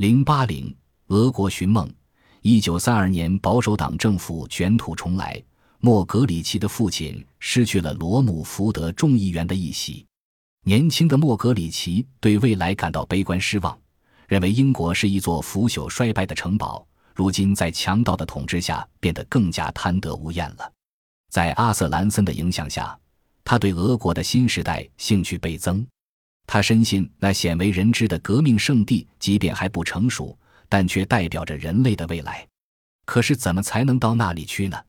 [0.00, 0.74] 零八零，
[1.08, 1.86] 俄国寻梦。
[2.40, 5.38] 一九三二年，保守党政府卷土重来，
[5.78, 10.06] 莫格里奇的父亲失去了罗姆福德众议员的一席。
[10.64, 13.78] 年轻的莫格里奇对未来感到悲观失望，
[14.26, 20.72] 认为英国是一座腐朽衰败的城堡，如今在强盗的统治下变得更加贪得无厌了。
[21.30, 22.98] 在阿瑟兰森的影响下，
[23.44, 25.86] 他对俄国的新时代兴趣倍增。
[26.52, 30.36] 他深信那鲜为人知的革命圣地，即便还不成熟，
[30.68, 32.44] 但却代表着人类的未来。
[33.04, 34.76] 可是，怎么才能到那里去呢？《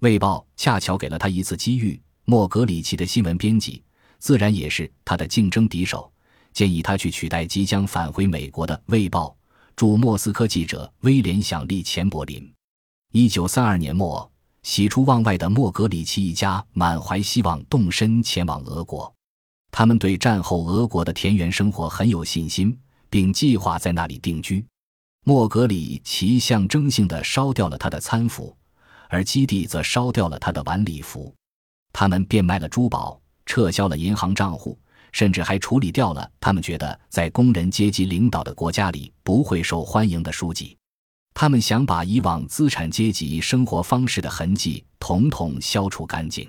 [0.00, 2.02] 卫报》恰巧给了他一次机遇。
[2.24, 3.84] 莫格里奇的新闻编辑，
[4.18, 6.12] 自然也是他的竞争敌手，
[6.52, 9.28] 建议他去取代即将返回美国的《卫报》
[9.76, 12.52] 驻莫斯科记者威廉·想利钱柏林。
[13.12, 14.28] 一九三二年末，
[14.64, 19.14] 喜出望外的莫格里奇一家满怀希望，动身前往俄国。
[19.78, 22.74] 他们对战后俄国的田园生活很有信心，
[23.10, 24.64] 并计划在那里定居。
[25.22, 28.56] 莫格里奇象征性的烧掉了他的餐服，
[29.10, 31.30] 而基地则烧掉了他的晚礼服。
[31.92, 34.78] 他们变卖了珠宝，撤销了银行账户，
[35.12, 40.74] 甚至还处理掉了他们觉得在工人阶级领导的国家里不会受欢迎的书籍。
[41.34, 46.46] 他们想把以往资产阶级生活方式的痕迹统统消除干净。《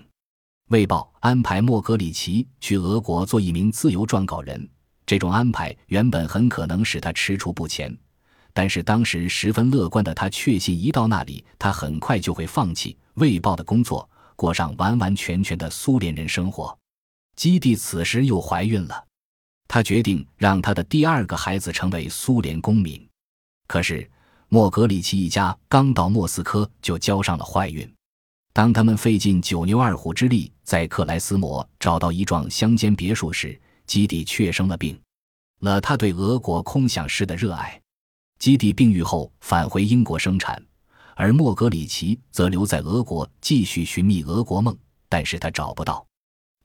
[0.68, 4.70] 卫报》安排莫格里奇去俄国做一名自由撰稿人，
[5.06, 7.98] 这种安排原本很可能使他踟蹰不前，
[8.54, 16.78] 但是当时十分乐观的他确信，一到那里，他很快就会放弃《卫报》的工作，过上完完全全的苏联人生活。
[17.38, 19.06] 基地此时又怀孕了，
[19.70, 23.02] 他决定让他的第二个孩子成为苏联公民。
[23.68, 24.10] 可是
[24.50, 27.90] 莫格里奇一家刚到莫斯科就交上了坏运。
[28.58, 35.00] 当他们费尽九牛二虎之力在克莱斯摩找到一幢乡间别墅时，基地却生了病，
[35.60, 37.80] 了他对俄国空想师的热爱。
[38.40, 40.60] 基地病愈后返回英国生产，
[41.14, 44.76] 而莫格里奇则留在俄国继续寻觅俄国梦，
[45.08, 46.04] 但是他找不到。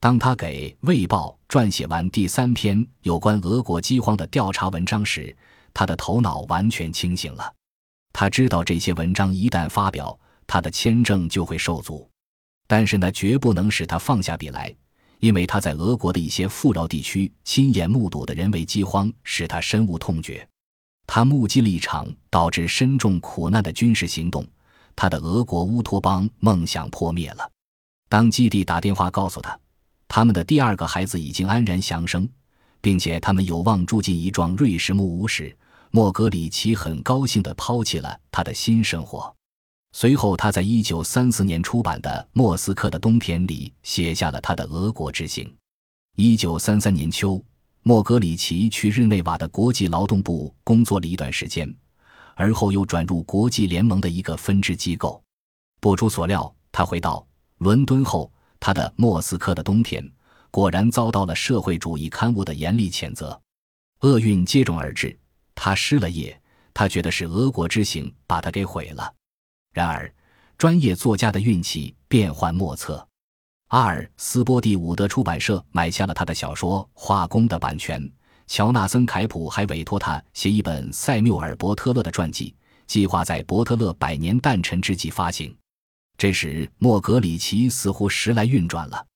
[0.00, 5.36] 当他给《卫报》撰写完第三篇有关俄国饥荒的调查文章时，
[5.74, 7.52] 他的头脑完全清醒了。
[8.14, 10.18] 他知道这些文章一旦发表，
[10.52, 12.06] 他的签证就会受阻，
[12.66, 14.70] 但是那绝不能使他放下笔来，
[15.18, 20.46] 因为他在俄国的一些富饶地区亲眼目睹的人为饥荒使他深恶痛绝。
[21.06, 24.46] 他目击了一场导致深重苦难的军事行动，
[24.94, 27.50] 他的俄国乌托邦梦想破灭了。
[28.10, 29.58] 当基地打电话告诉他，
[30.06, 32.28] 他们的第二个孩子已经安然降生，
[32.82, 35.56] 并且他们有望住进一幢瑞士木屋时，
[35.90, 39.34] 莫格里奇很高兴地抛弃了他的新生活。
[39.94, 45.54] 随后，他在一九三四年出版的《莫斯科的冬天》里写下了他的俄国之行。
[46.16, 47.42] 一九三三年秋，
[47.82, 51.72] 莫格里奇去日内瓦的国际劳动部工作了一段时间，
[52.34, 55.22] 而后又转入国际联盟的一个分支机构。
[55.78, 57.26] 不出所料，他回到
[57.58, 60.02] 伦敦后，他的《莫斯科的冬天》
[60.50, 63.38] 果然遭到了社会主义刊物的严厉谴责。
[64.00, 65.18] 厄运接踵而至，
[65.54, 66.40] 他失了业。
[66.74, 69.12] 他觉得是俄国之行把他给毁了。
[69.72, 70.12] 然而，
[70.58, 73.06] 专业作家的运气变幻莫测。
[73.68, 78.10] 阿尔斯波蒂伍德出版社买下了他的小说《化工》的版权。
[78.46, 82.54] 乔纳森·凯普还委托他写一本塞缪尔·伯特勒的传记，
[82.86, 85.56] 计划在伯特勒百年诞辰之际发行。
[86.18, 89.06] 这时，莫格里奇似乎时来运转了。